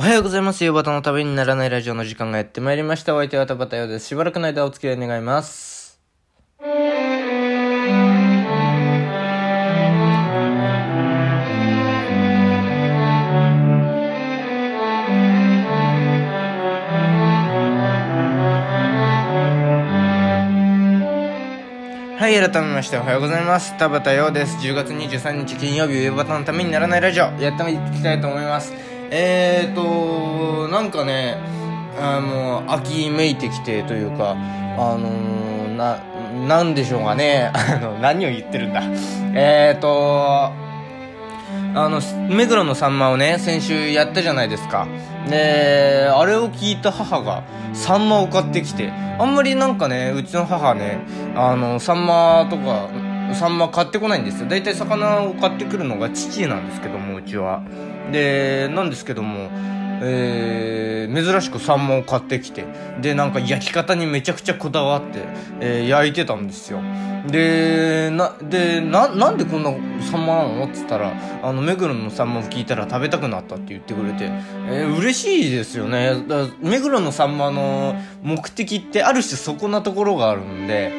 [0.00, 0.64] おはようございます。
[0.64, 3.14] 夕方のためにならないラジオの時間がやってまいりました。
[3.14, 4.06] お相手は田畑洋です。
[4.06, 6.00] しばらくの間お付き合い願います。
[22.18, 23.76] はい、改めましておはようございます。
[23.76, 24.56] 田畑洋です。
[24.66, 28.89] 10月23日金曜日、夕方のためにならないラジオ、やっていきたいと思います。
[29.12, 31.36] えーと、なんかね、
[32.00, 35.98] あの、秋めいてきてというか、あのー、な、
[36.46, 38.82] なんでしょうかね、 あの、何を言ってるんだ。
[39.34, 40.52] えーと、
[41.74, 44.86] あの、目黒のさんまをね、先週やったじゃないですか。
[45.28, 47.42] で、あれを聞いた母が、
[47.72, 50.98] サンマを買ってきて、あんまりなんかね、うちの母ね、
[51.34, 52.88] あの、サンマとか、
[53.34, 54.48] サンマ買ってこないんですよ。
[54.48, 57.62] 大体魚を買ってくるのが父なんですけども、うちは。
[58.12, 59.48] で、なんですけども、
[60.02, 62.64] えー、珍しくサンマを買ってきて、
[63.00, 65.24] で、なんか焼き方にめちゃくちゃこだわって、
[65.60, 66.80] えー、焼いてたんですよ。
[67.26, 69.70] で、な、で、な、んでこんな
[70.10, 74.30] サンマなのって言ったら、あの、目黒のサンマを聞いたら食べたくなったって言ってくれて、
[74.68, 76.14] えー、嬉しいですよね。
[76.62, 80.92] 目黒のサンマの目的ってある種そこなところがあるんで、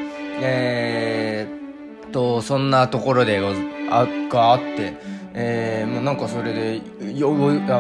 [0.44, 1.62] えー、
[2.12, 4.94] と、そんなところで、があって、
[5.34, 6.82] えー、まあ、なんかそれで、
[7.18, 7.34] よ、あ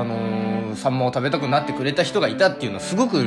[0.03, 3.23] のー、サンマを食べたくなってくれた人がいたっていうのはすごく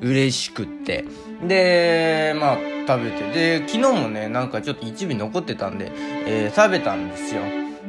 [0.00, 1.04] 嬉しくって。
[1.46, 3.60] で、まあ、食べて。
[3.60, 5.92] で、昨日もね、なんかちょっと一尾残ってたんで、
[6.26, 7.42] えー、食べたんですよ。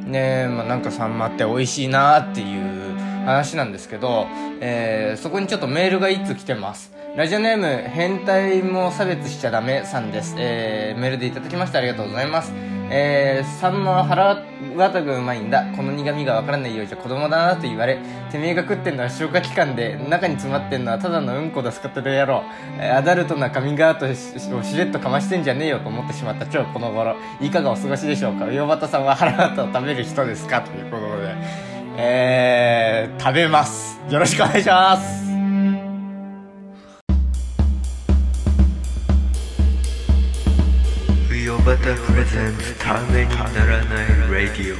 [0.06, 4.26] ねまあ、なんかサンマって美味しいなっていう話なんですけど、
[4.60, 6.92] えー、そこにちょっとメールが一通来てます。
[7.16, 10.34] ラジオネーム、変態も差別しちゃダメさんです。
[10.38, 12.71] えー、メールでいただきましてありがとうございます。
[12.94, 14.42] えー、サンマは腹
[14.76, 15.64] 渡がうまいんだ。
[15.74, 17.98] この苦味がわからないようじゃ子供だなと言われ、
[18.30, 22.42] てめえが食ってんのは消化器官で、中に詰まってんのはただのうんこだすかってる野郎。
[22.78, 27.16] えーアダルトなカミングアウトをしれっとかましてんじゃねえよと思ってしまった今日この頃。
[27.40, 30.60] いかがお過ごしでしょうか魚畑さんは腹渡を食べる人ですか？
[30.60, 31.34] ということで。
[31.96, 33.98] えー、食べます。
[34.10, 35.31] よろしくお願いします。
[41.82, 44.76] タプレゼンツためにならないラディオ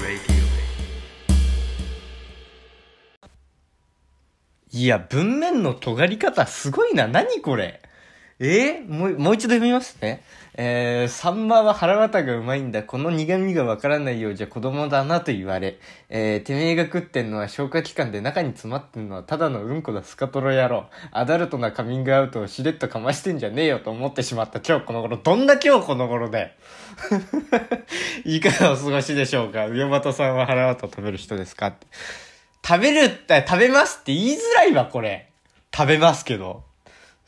[4.75, 7.09] いや、文面の尖り方すごいな。
[7.09, 7.83] 何これ？
[8.49, 8.81] え？
[8.81, 10.23] ー、もう、もう一度読みますね。
[10.55, 12.83] えー、サンマは腹渡がうまいんだ。
[12.83, 15.79] この苦味がわからないようじゃ子供だなと言われ。
[16.11, 20.87] えー、てめえが食ってんのは消化器官で中に詰まってんのはただのうんこだスカトロ野郎。
[21.11, 25.17] アダルトなカミングアウトをしれっとかましてんじゃねえよと思ってしまった今日この頃。
[25.17, 26.55] どんな今日この頃で？
[28.27, 29.69] いかがお過ごしでしょうか？
[29.69, 31.75] 上又さんは腹渡食べる人ですか？
[32.67, 35.31] 食べるって、食べますって言いづらいわ、これ。
[35.75, 36.63] 食べますけど。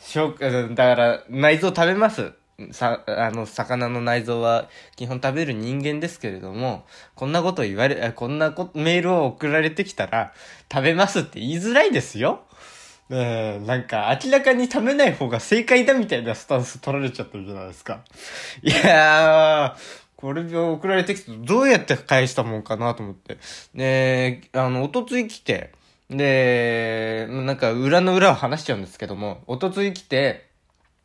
[0.05, 2.33] しょう、だから、内臓食べます。
[2.71, 6.85] さ、あの、魚の内臓は基本食べる人間ですけれども、
[7.15, 10.33] こんなこと言われ、こんなこメールを送られてきたら、
[10.71, 12.43] 食べますって言いづらいですよ。
[13.11, 18.05] えー、なんか明らかに食べない方が正解だみたいなスタンス取られちゃってるじゃないですか。
[18.63, 23.39] いやー、これを送られてきてどうやって返したもんかなと思って。
[23.75, 25.73] で、あの、おとつい来て、
[26.11, 30.49] で、なんか裏の裏を話しちゃうんですけども、おとつい来て、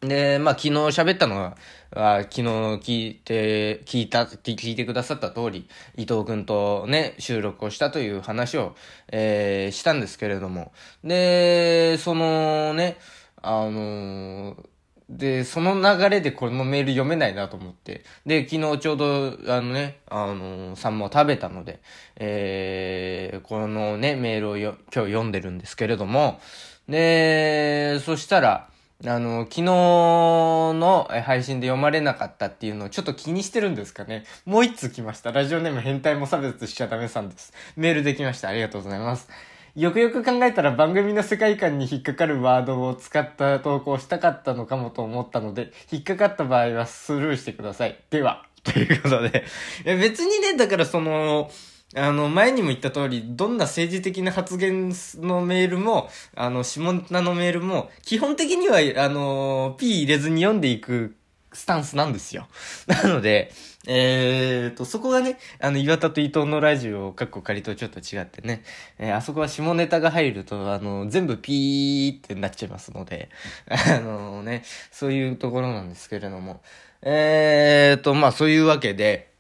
[0.02, 1.58] で、まあ昨日喋ったのは、
[1.92, 8.76] あ昨日聞いて、聞いた、聞いてくださった通り、伊藤くんとね、収録をしたという話を、
[9.12, 10.72] えー、したんですけれども。
[11.04, 12.98] で、そのね、
[13.42, 14.70] あのー
[15.09, 18.03] で、その流れでこのメール読めないなと思って。
[18.28, 21.80] で、昨日ちょうど、あのね、あのー、サンマを食べたので、
[22.16, 26.40] えー、このね、メールをよ今日読んでるんですけれども、
[26.88, 28.70] で、そしたら、
[29.06, 34.26] あの、昨日の配信で読まれなかったっていうのをちょっと気にしてるんですかね。
[34.46, 35.31] もう一通来ました。
[35.31, 37.53] ラジオネーム変態も差別しちゃダメさんです。
[37.76, 38.50] メールできました。
[38.50, 39.30] ありがとうございます。
[39.79, 47.97] よくよく考えたら番組の世界観に引っかかるワードを使った投稿したかったのかもと思ったので、引っかかった場合はスルーしてください。
[48.09, 49.46] では、 ということで。
[49.85, 51.49] 別にね、だからその、
[51.96, 61.16] あの、前にも言った通り、どんな政治的な発言のメールも、あの、下ネタのメールも、基本的には、あの、P 入れずに読んでいく
[61.51, 62.47] スタンスなんですよ。
[62.87, 63.51] なので、
[63.87, 68.63] えーと、そこがね、あの、岩田と伊藤のラジオ、かっこ仮とちょっと違ってね、
[68.99, 73.29] えーあそこは下ネタが入ると、あの、全部ピーってなっちゃいますので、
[73.67, 76.61] あのね、そういうところなんですけれども、
[77.01, 79.31] えーと、まあそういうわけで、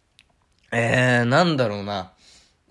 [0.71, 2.13] えー、なんだろうな、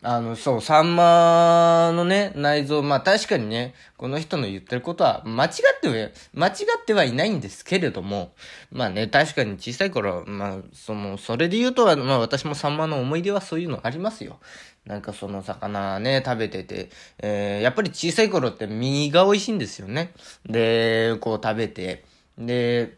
[0.00, 6.50] あの、そう、サンマのね、内臓、まあ確かにね、この人の言ってることは、間違っては、間違
[6.80, 8.32] ってはいないんですけれども、
[8.70, 14.38] まあね、確かに小さい頃、まあ、その、それで言うとは、まあ私もサンマの思い出はそういうのありますよ。
[14.86, 20.12] なんかその魚ね、食べてて、えー、やっぱり小さい頃って身が美味しいんですよね。
[20.46, 22.04] で、こう食べて、
[22.38, 22.96] で、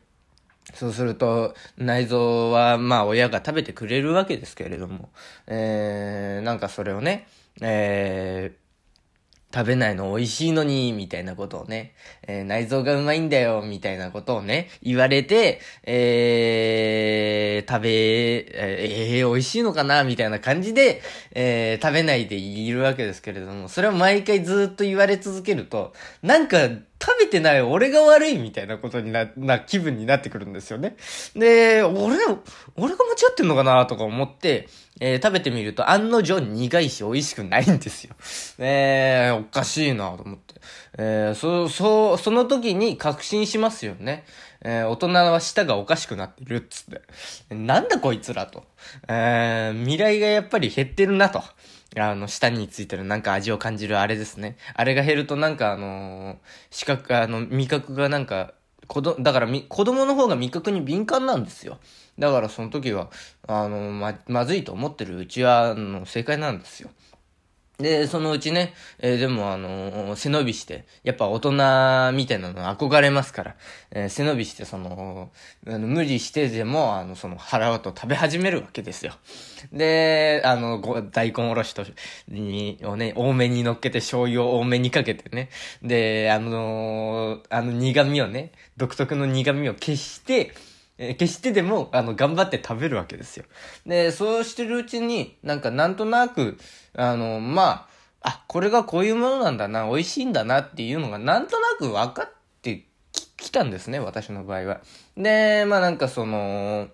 [0.74, 5.10] そうすると、内臓は、まあ、親が食べてくれるわけですけれども、
[5.46, 7.26] えー、なんかそれをね、
[7.60, 8.60] えー、
[9.52, 11.94] 食べないの美味しいのに、みたいなことをね、
[12.26, 21.02] えー、内臓がうまいんだよ、みたいなことをね、言われて、えー、食べ、えー、美味しいのかな、みたいな感じで、
[21.32, 25.92] えー、食べないでいるわけですけれども、それを毎回ずっと言われ続けると、
[26.22, 26.68] なんか、
[27.02, 30.96] 食べてない俺が悪いみたいなことにな、な気分になってくるんですよね。
[31.34, 32.18] で、俺、
[32.76, 34.68] 俺が間違ってんのかなとか思って、
[35.00, 38.14] えー、食べてみると案の定苦いし美味しくないんですよ。
[38.60, 40.54] えー、おかしいなと思って。
[40.98, 44.24] えー、そ、そう、その時に確信しますよね。
[44.62, 46.84] えー、大人は舌がおかしくなってるっつっ
[47.48, 47.54] て。
[47.54, 48.64] なんだこいつらと。
[49.08, 51.42] えー、未来がやっぱり減ってるなと。
[51.96, 54.56] あの、舌についてるなんか味を感じるあれですね。
[54.74, 56.36] あれが減るとなんかあのー、
[56.70, 58.52] 視覚、あの、味覚がなんか、
[58.86, 61.78] 子ど、だからみ、子供の方が味覚に敏感なんですよ。
[62.18, 63.08] だからその時は、
[63.58, 66.90] あの、ま、まずいと思ってるうちは、あの、正解なんですよ。
[67.80, 71.52] で、そのうちね、えー、でもあのー、背伸びして、やっぱ大人
[72.12, 73.56] みたいなの憧れますから、
[73.90, 75.30] えー、背伸びして、その、
[75.66, 79.14] あの無理してでも、あの、その腹と食べ始めるわけですよ。
[79.72, 81.84] で、あの、大根おろしと、
[82.28, 85.48] に、をね、多めに乗っけて醤油を多めにかけてね。
[85.82, 90.52] で、あのー、あの苦味をね、独特の苦味を消して、
[91.02, 93.46] え決してでも、あの、頑張って食べるわけですよ。
[93.86, 96.58] で、そうしてるうちに、なんかなんとなく、
[96.94, 97.88] あの、ま
[98.22, 102.86] あ、あ、これがこういうものなんだな、美味しいんだなっていうのがなんとなく分かって
[103.38, 104.80] きたんですね、私の場合は。
[105.16, 106.88] で、まあなんかその、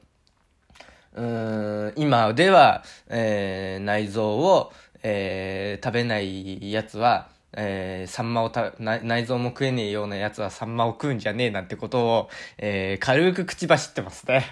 [1.14, 4.72] うーん、今では、えー、内臓を、
[5.02, 14.44] えー、食べないやつは、えー、サンマをた、内臓も食えねえようなやつはサンマを食うんじゃねえなんてことを、えー、軽く口走ってますね。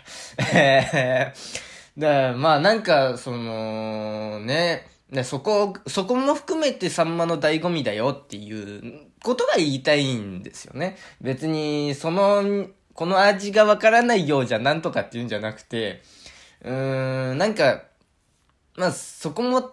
[0.55, 10.97] えー、で、まあなんか、その、ね、で、そこ、そこも含めてサンマの醍醐味だよっていうことが言いたいんですよね。
[11.21, 16.03] 別に、その、この味がわからないようじゃなんとかっていうんじゃなくて、
[16.63, 17.85] うーん、なんか、
[18.77, 19.73] まあ、そこも、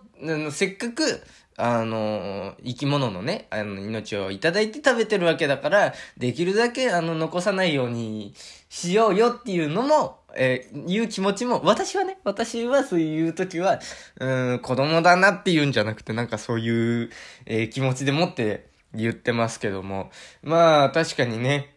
[0.51, 1.24] せっかく、
[1.63, 8.34] あの、生き物のね、あの、命をいただいて食べてるわけだから、できるだけ、あの、残さないように
[8.68, 13.80] しようよっていうのも、えー、いう気持ちも、私はね、私はそういう時は、
[14.19, 17.12] うん、子供だなって言うんじゃなくて、なんかそういう、
[17.46, 20.10] えー、気持ちでもって言ってますけども。
[20.42, 21.70] まあ、確かにね、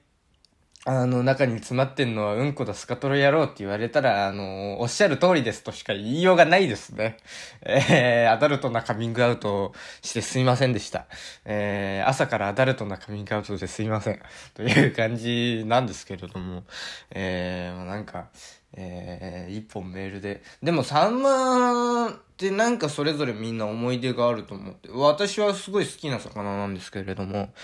[0.87, 7.17] あの、中に詰まってんのはうんこだスカトロ野郎って言われたら、あの、おっしゃる通りですとしか言いようがないですね。
[7.63, 9.73] えー、アダルトなカミングアウト
[10.03, 11.07] してすいませんでした。
[11.47, 14.21] えー、朝からアダルトなカミングアウトですいません。
[14.53, 16.65] という感じなんですけれども、
[17.11, 18.29] えー、なんか、
[18.77, 20.43] えー、一本メールで。
[20.63, 24.91] でも3万ってなんかそれぞれみんな思い出があると思って。
[24.93, 27.55] 私はすごい好きな魚なんですけれども、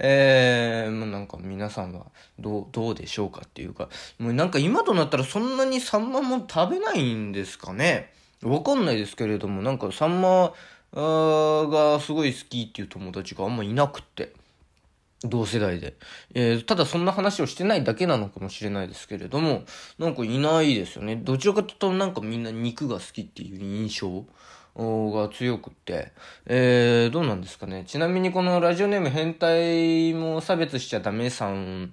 [0.00, 2.06] えー、もうなんか皆さんは
[2.38, 3.88] どう、どうでしょうかっていうか、
[4.18, 8.12] もうなんか今となったらそんなにサンマも食べないんですかね？
[8.42, 10.52] わかんないですけれども、なんかサンマ
[10.92, 14.32] がすごい好きっていう友達があんまいなくって。
[15.24, 15.96] 同世代で。
[16.34, 19.64] えー、ただそんな話をしてないだけなのかもしれないですけれども、
[19.98, 21.16] なんかいないですよね。
[21.16, 24.24] どちらかというとなんかみんな肉が好きっていう印象？
[24.78, 26.12] が強くって、
[26.46, 27.84] えー、どうなんですかね。
[27.86, 31.92] ちなみにこのラジオネーム変態も差別しちゃダメさん、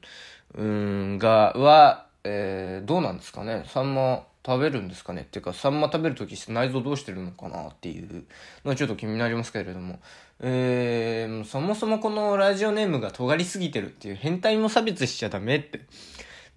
[0.56, 3.63] うんが、は、えー、どうなんですかね。
[3.68, 8.25] サンマ食べるんですかねっていうか、サンマ食べるとき内臓どうしてるのかなっていう
[8.63, 10.00] のはちょっと気になりますけれども。
[10.42, 15.82] えー、そもそもこのラジオネームが尖りすぎてるっていう変態も差別しちゃダメって、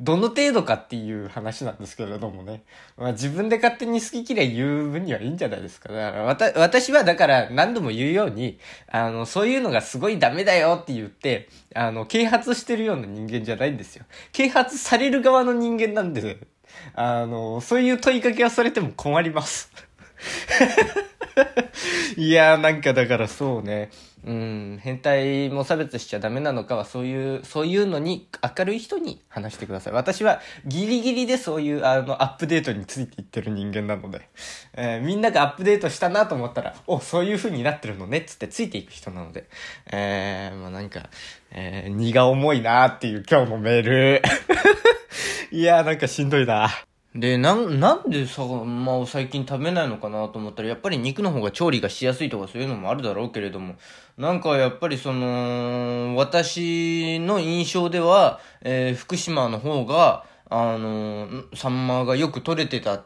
[0.01, 2.63] どの程度かっていう話なんですけれどもね。
[2.97, 5.93] まあ自分で勝手に好き嫌い言う分にはいいんじゃないですか。
[5.93, 14.05] だからわた、私はだから何度も言うように、あの、そういうのがすごいダメだよって言って、あの、啓発してるような人間じゃないんですよ。
[14.33, 16.39] 啓発される側の人間なんで、
[16.95, 19.88] あの、そういう問いかけはされても困ります。
[22.17, 23.91] いやーなんかだからそうね。
[24.27, 29.93] うん、変態も差別しちゃダメなのかはそういう、そういうのに明るい人に話してください。
[29.93, 34.29] 私はギリギリでそういうあのアップデートについていってる人間なので、
[34.75, 39.49] えーみんながアップデートしたなと思ったら、お、そういう風になってるのねっつってついていく人なので、
[39.91, 41.09] えー、まあなんか、
[41.53, 44.23] えー、荷が重いなーっていう今日のメール。
[45.53, 46.88] いやーなんかしんどいな。
[47.19, 53.75] で、なん、なんでさ、まあ、最近食べないのかなと思ったら、やっぱり肉の方が調理がしやすいとかそういうのもあるだろうけれども、
[54.17, 63.05] なんかやっぱりその、私の印象では、えー福島の方が、あのーサンマがよく取れてた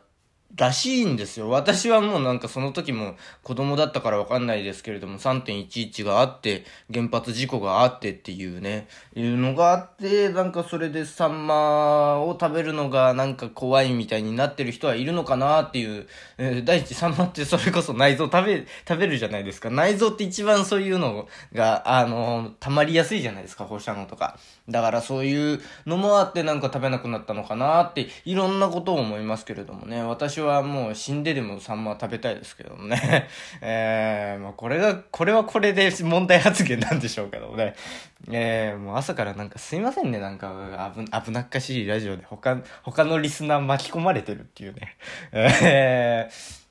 [0.54, 1.48] らしいんですよ。
[1.48, 16.06] 私はもうなんかその時も子供だったからわかんないですけれども、3.11があって、原発事故があってっていうね、いうのがあって、なんかそれでサンマを食べるのがなんか怖いみたいになってる人はいるのかなっていう、
[16.36, 19.70] えー第一サンマってそれこそ内臓食べ、食べるじゃないですか。
[19.70, 24.38] 内臓って一番そういうのが、あの、溜まりやすいじゃないですか、放射能とか。
[24.68, 30.02] だからそういうのもあってなんか食べなくなったのかなって、いろんなことを思いますけれどもね。
[30.02, 33.28] 私はもう死んででもサンマ食べたいですけどもね。
[33.60, 37.74] えー、まあこれが、これはこれで問題発言なんでしょうけどもね。
[38.30, 40.20] えー、もう朝からなんかすいませんね。
[40.20, 44.96] なんか危危なっかしいラジオで他、他のリスナー巻き込まれてるっていうね。
[45.32, 46.62] えー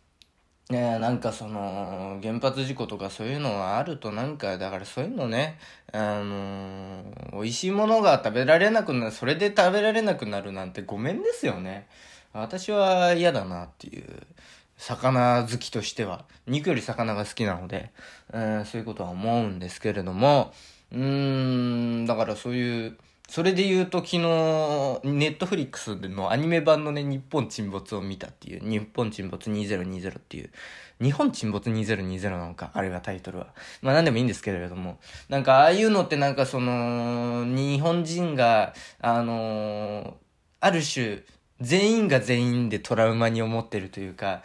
[0.71, 5.59] ねえ、なんかその、原発事故とかそういうのがあるとなんか、だからそういうのね、
[5.93, 11.87] あの美味しいものが食べられなくなる、それで食べられなくなるなんてごめんですよね。
[12.33, 14.05] 私は嫌だなっていう、
[14.77, 17.91] 魚好きとしては、肉より魚が好きなので、
[18.33, 20.53] うん、そういうことは思うんですけれども、
[20.91, 22.97] うーん、だからそういう、
[23.31, 30.49] それで言うと昨日、ネットフリックスでのアニメ版のね、日本沈没を見たっていう、日本沈没2020っていう、
[31.01, 33.53] 日本沈没2020なのか、あれはタイトルは。
[33.81, 40.17] まあ何でもいいんですけれども、なんかああいうのってなんかその、日本人が、あの
[40.59, 41.19] ある種、
[41.61, 44.43] 全員が全員でトラウマに思ってるというか、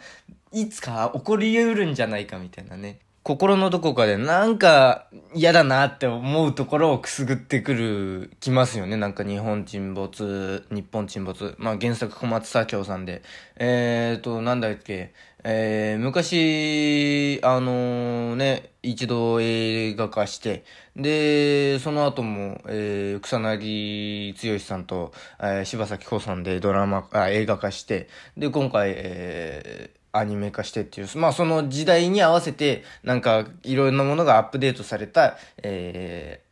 [0.53, 2.99] いつか起こり得るんじゃないかみたいなね。
[3.27, 8.95] 心のどこかでなんか嫌だなって思うところをくすぐってくる、きますよね。
[8.95, 11.53] なんか日本沈没、日本沈没。
[11.57, 13.23] まあ原作小松左京さんで。
[13.57, 15.13] えーと、なんだっけ。
[15.43, 20.63] えー、昔、あのね、一度映画化して、
[20.95, 28.07] で、その後も、えー、草薙剛さんと、えー柴咲コウさんでドラマ、あ、映画化して、
[28.37, 36.46] で、今回、えー、アニメ化してっていう、まあその時代に合わせて、なんかいろんなものがアップデートされた、えー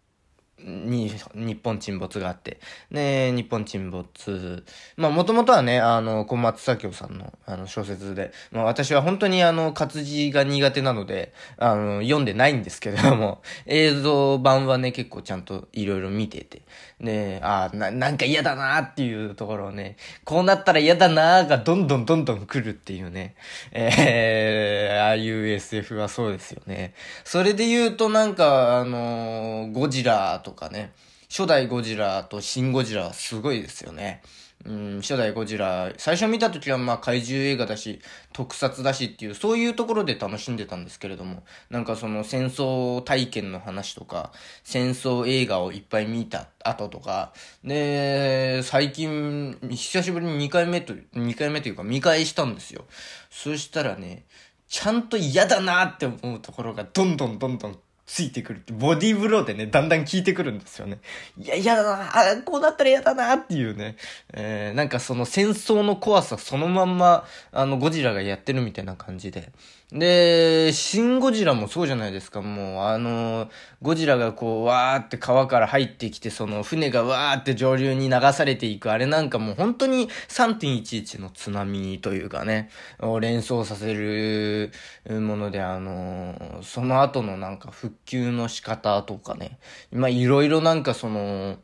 [0.65, 2.59] に、日本沈没があって。
[2.91, 4.63] で、日本沈没。
[4.97, 16.63] まあ、もともとはね、あの、小松左京さんの、あの、小説で、まあ、私は本当にあの、活字が苦手なので、あの、読んでないんですけれども、 映像版はね、結構ちゃんといろいろ見てて。
[16.99, 23.35] で、あな、なんか嫌だなっていうところをね、こうなったら嫌だなーがどんどんどんどん来るっていうね。
[23.71, 26.93] えー、ああいう SF はそうですよね。
[27.23, 30.93] それで言うとなんか、あのゴジラとかかね、
[31.29, 34.21] 初代ゴジラと新ゴジラはすごいですよね。
[34.63, 38.01] うん、初代ゴジラ、最初見た時はまあ怪獣映画だし、
[38.33, 44.31] 特撮だしっていう、そういうところで楽しんでたんですけれども、なんかその戦争体験の話とか、
[44.63, 47.33] 戦争映画をいっぱい見た後とか、
[47.63, 52.85] で、最近、久しぶりに2回目と、2回目というか見返したんですよ。
[53.29, 54.25] そしたらね、
[54.67, 60.99] ちゃんと嫌だなって思うところがどんどんどんどんついてくるって、ボディーブローでね、だんだん効いてくるんですよね。
[61.37, 63.95] いや、嫌だなあ、こうなったら嫌だなっていうね。
[64.33, 69.51] えー、なんかその戦争の怖さそのまんま、あの、ゴジラがやってるみたいな感じで。
[69.91, 72.41] で、シン・ゴジラもそうじゃないですか。
[72.41, 73.49] もう、あの、
[73.83, 84.71] ゴジラがこう、わーって川から入ってきて、その船がわーって上流に流されていく、あれなんかもう本当に3.11の津波というかね、を連想させる
[85.07, 89.59] もので、あの、その後のなんか復旧の仕方とかね、
[89.91, 91.57] まいろいろなんかその、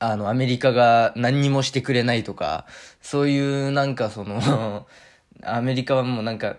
[0.00, 2.66] あの、アメリカが何にもしてくれないとか、
[3.00, 4.86] そういうなんかその、
[5.42, 6.56] アメリカはもうなんか、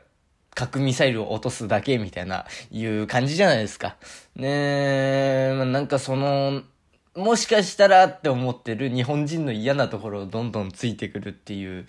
[0.55, 3.97] 核ミサイルを落とすだけみたいな、いう感じじゃないですか。
[4.35, 6.63] ねえ、まあなんかその、
[7.15, 11.85] もしかしたらって思ってる日本人の嫌なところをどんどんついてくるっていう、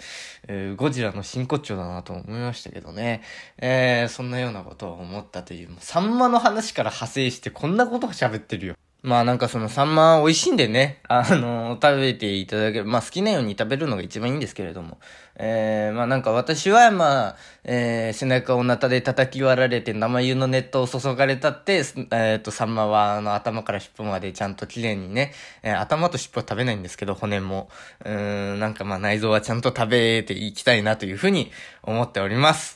[0.49, 3.23] えーゴジラの真骨頂だなと思いましたけどね。
[3.59, 8.77] えーそんなようなことを思ったという、もうサンマの話から派生してこんなことを喋ってるよ。
[9.07, 12.87] まあなんかそのサンマ美味しいんでね、あの、食べていただける。
[12.87, 14.99] まあ好きなように食べるのが一番いいんですけれども。
[15.37, 25.33] えー、まあなんか私はまあ、えー、背中をナタで叩き割られて生湯の熱湯を注がれたって、えっ、ー、と、サンマはあの頭から尻尾までちゃんと綺麗にね、
[25.63, 27.69] えー、頭と尻尾は食べないんですけど、骨も。
[28.05, 31.53] うん、なんかまあ内臓はちゃんと食べていきたいなというふうに
[31.85, 32.76] 思っております。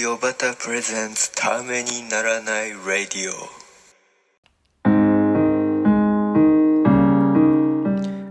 [0.00, 3.59] ヨバタプレゼンツためにならないラディオ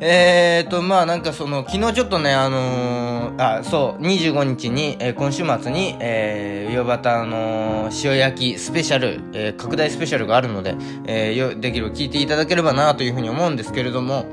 [0.03, 14.25] えーと、まあなんかその、昨日ちょっとね、あのー、あ、そう、25日に、えー、今週末に、えー、バタの塩焼きスペシャル、えー、拡大スペシャルがあるので、えー、できれば聞いていただければなというふうに思うんですけれども、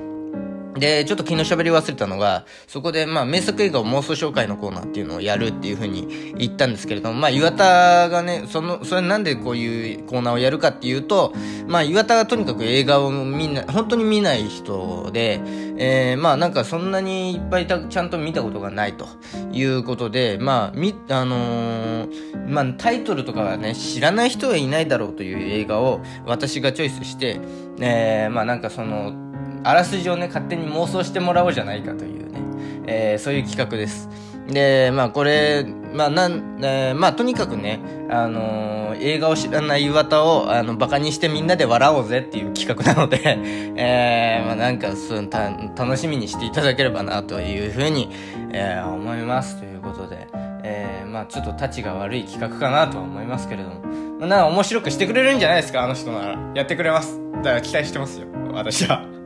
[0.79, 11.33] で、ちょっと昨日喋り忘れたのが、そこで、まあ、名作映画を妄想紹介のコーナーっていうのをやるっていうふうに言ったんですけれども、まあ、岩田がね、その、それなんでこういうコーナーをやるかっていうと、
[11.67, 15.41] まあ、岩田がとにかく映画をみんな、本当に見ない人で、
[15.79, 19.07] えー、まあ、なんかそんなにいっぱいたちゃんと見たことがないと
[19.53, 27.41] いうことで、まあ、み、あのー、まあ、タイトルとかはね、知らない人はいないだろうという映画を私がチョイスして、
[27.81, 29.28] えー、まあ、なんかその、
[29.65, 32.41] あらすじをね、勝手に妄想してもらおうじゃないかというね、
[32.87, 34.09] えー、そういう企画です。
[34.49, 43.21] で、まあこれ、まあなん、えー、まあとにかくね、あのー、映画を知らない岩田を、あの、馬鹿にしてみんなで笑おうぜっていう企画なので、
[43.77, 48.11] えー、まあなんか、そう、た、楽しみにしていただければなというふうに、
[48.53, 49.59] えー、思います。
[49.59, 50.27] ということで、
[50.65, 53.77] えー、まあちょっと立ちが悪い企画かなとは思いますけれども、
[54.19, 56.39] まあ、な面白くしてくれるんじゃないですか、あの人なら。
[56.55, 57.21] やってくれます。
[57.43, 59.18] だから期待してますよ、私は。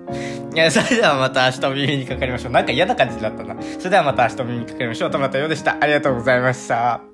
[0.54, 2.52] いや、それではまた明日お耳にかかりましょう。
[2.52, 3.56] なんか嫌な感じだったな。
[3.62, 5.10] それではまた明日お耳にかかりましょう。
[5.10, 5.76] トマトようでした。
[5.80, 7.11] ありがとうございました。